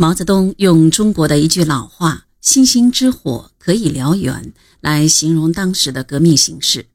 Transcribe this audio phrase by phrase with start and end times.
[0.00, 6.86] 毛泽东用中国的一句老话“星星之火可以燎原”来形容当时的革命形势。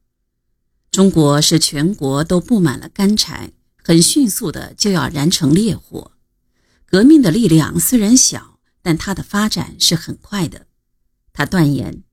[0.90, 6.12] 中国是全国都布满了干柴，很迅速的就要燃成烈火。
[6.86, 10.64] 革命的力量虽然小，但它的发展是很快的。
[11.34, 12.04] 他断言，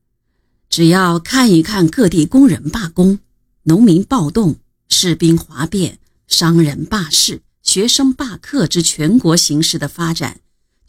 [0.67, 3.19] 只要看一看各地工人罢工、
[3.63, 4.57] 农民暴动、
[4.89, 10.41] 士兵哗变、商人罢市、学生罢课之全国形势的发展。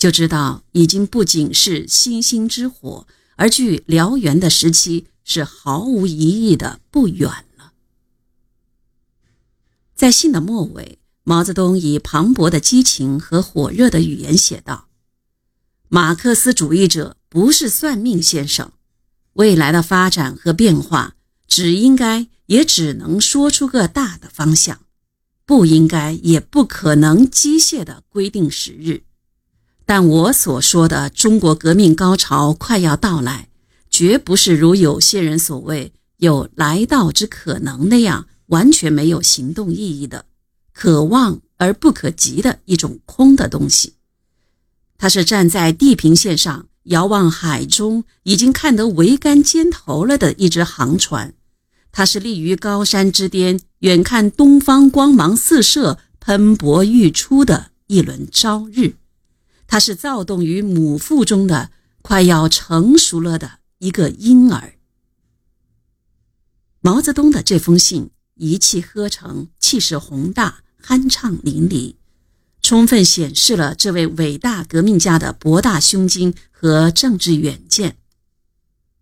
[0.02, 7.74] 就知道，已经不仅是星星之火，而距燎原的时期是毫无疑义的不远了。
[9.94, 14.88] 在信的末尾，毛泽东以磅礴的激情和火热的语言写道
[15.86, 18.72] ：“马克思主义者不是算命先生，
[19.34, 21.14] 未来的发展和变化
[21.46, 24.80] 只应该也只能说出个大的方向，
[25.46, 29.04] 不应该也不可能机械的规定时日。”
[29.84, 33.48] 但我所说的中国革命高潮快要到来，
[33.90, 40.24] 绝不是如有些人所谓有来到之可能那样完全没有行动意义的、
[40.72, 43.94] 可望而不可及的一种空的东西。
[44.96, 51.34] 它是站在地平线上遥望海中已经看得桅杆尖头了的一只航船，
[51.90, 58.94] 它是立于高山之巅远看东方光芒四射、喷薄欲出的一轮朝日。
[59.72, 61.70] 他是躁动于母腹中的
[62.02, 64.74] 快要成熟了的一个婴儿。
[66.82, 71.94] 毛泽东的这封信一气呵成，气势宏大，酣畅淋漓，
[72.60, 77.96] 充分显示了这位伟大革命家的博大胸襟和政治远见。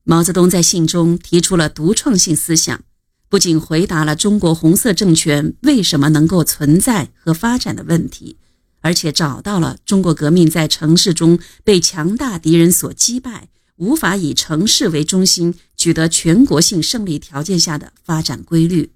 [0.05, 2.81] 毛泽东在信中提出了独创性思想，
[3.29, 8.37] 不仅回答了中国红色政权为什么能够存在和发展的问题。
[8.81, 18.93] 而且找到了中国革命在城市中被强大敌人所击败，无法以城市为中心取得全国性胜利条件下的发展规律，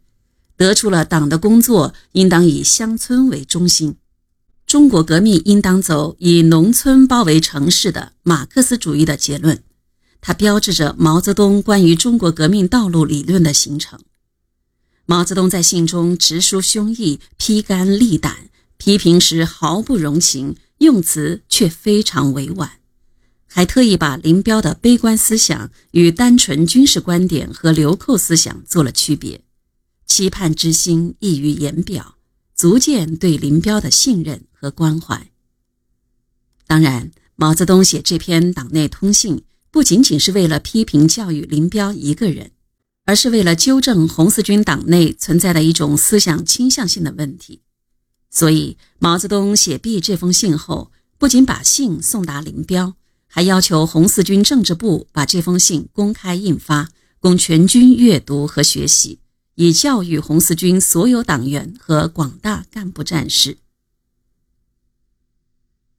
[0.56, 3.96] 得出了党的工作应当以乡村为中心，
[4.66, 9.62] 中国革命应当走以农村包围城市的马克思主义的结论。
[10.20, 14.00] 它标志着毛泽东关于中国革命道路理论的形成。
[15.04, 18.48] 毛泽东在信中直抒胸臆，披肝沥胆。
[18.84, 22.72] 批评时毫不容情，用词却非常委婉，
[23.46, 29.40] 还特意把林彪的悲观思想与单纯军事观点和流寇思想做了区别，
[30.04, 32.16] 期盼之心溢于言表，
[32.54, 35.30] 足见对林彪的信任和关怀。
[36.66, 42.50] 当然，毛泽东写这篇党内通信，不仅仅是为了批评教育林彪一个人，
[43.06, 47.62] 而是为了纠正红四军党内存在的一种思想倾向性的问题。
[48.34, 52.94] 所以，毛泽东写毕这封信后，不仅把信送达林彪，
[53.28, 56.90] 还要求红四军政治部把这封信公开印发，
[57.20, 59.20] 供全军阅读和学习，
[59.54, 63.58] 以教育红四军所有党员和广大干部战士。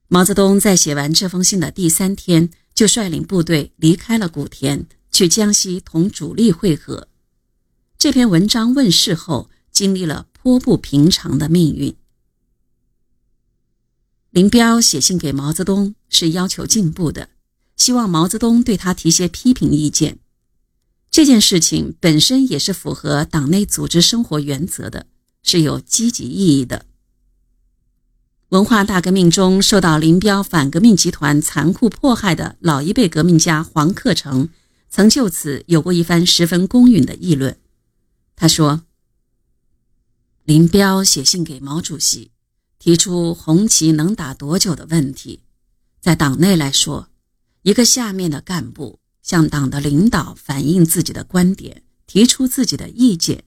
[0.09, 7.07] 毛泽东在写完这封信的第三天，就率领部队离开了古田，去江西同主力会合。
[7.97, 11.95] 这篇文章问世后，经历了颇不平常的命运。
[14.35, 17.29] 林彪写信给毛泽东是要求进步的，
[17.77, 20.19] 希望毛泽东对他提些批评意见。
[21.09, 25.07] 这件事情本身也是符合党内组织生活原则的，
[25.41, 26.85] 是有积极意义的。
[28.49, 34.49] 文化大革命中受到林彪反革命集团残酷迫害的老一辈革命家黄克诚，
[34.89, 37.57] 曾就此有过一番十分公允的议论。
[38.35, 38.83] 他说
[40.43, 42.31] ：“林彪写信给毛主席。”
[42.85, 45.41] 提出红旗能打多久的问题，
[45.99, 47.09] 在党内来说，
[47.63, 53.43] 一个下面的干部向党的领导反映自己的观点，提出自己的意见，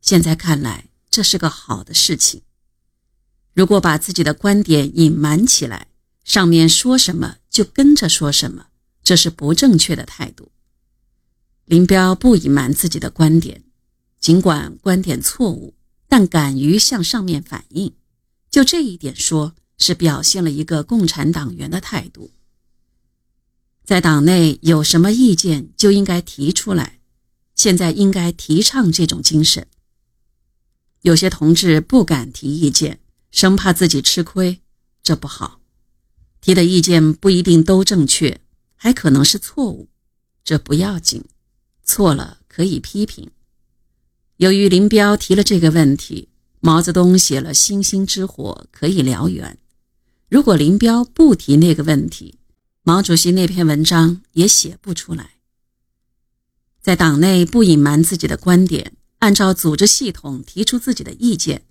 [0.00, 2.40] 现在看来这是个好的事情。
[3.52, 5.88] 如果把自己的观点隐瞒起来，
[6.24, 8.68] 上面说什么就跟着说什么，
[9.04, 10.50] 这是不正确的态度。
[11.66, 13.64] 林彪不隐瞒自己的观点，
[14.18, 15.74] 尽管观点错误，
[16.08, 17.92] 但敢于向上面反映。
[18.50, 22.30] 就这一点说，是表现了一个共产党员的态度。
[23.84, 27.00] 在党内有什么意见就应该提出来，
[27.54, 29.66] 现在应该提倡这种精神。
[31.02, 33.00] 有些同志不敢提意见，
[33.30, 34.60] 生怕自己吃亏，
[35.02, 35.60] 这不好。
[36.40, 38.40] 提的意见不一定都正确，
[38.76, 39.88] 还可能是错误，
[40.42, 41.24] 这不要紧，
[41.84, 43.30] 错了可以批评。
[44.38, 46.27] 由于林彪提了这个问题。
[46.60, 49.58] 毛泽东写了“星星之火可以燎原”，
[50.28, 52.38] 如果林彪不提那个问题，
[52.82, 55.34] 毛主席那篇文章也写不出来。
[56.80, 61.66] 在党内不隐瞒自己的观点，按照组织系统提出自己的意见，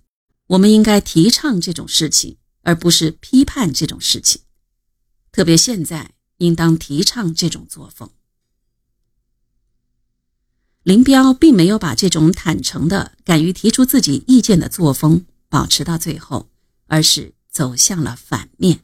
[0.48, 4.42] 我们应该提倡这种事情，而不是批判这种事情。
[5.32, 8.10] 特别现在，应当提倡这种作风。
[10.88, 16.48] 林彪并没有把这种坦诚的、敢于提出自己意见的作风保持到最后，
[16.86, 18.80] 而是走向了反面。